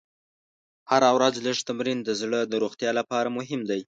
هره 0.91 1.09
ورځ 1.17 1.33
لږ 1.45 1.57
تمرین 1.69 1.99
د 2.03 2.09
زړه 2.21 2.39
د 2.51 2.53
روغتیا 2.63 2.91
لپاره 2.99 3.27
مهم 3.37 3.61
دی. 3.69 3.79